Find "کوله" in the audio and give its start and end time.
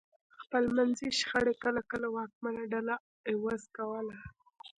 3.77-4.15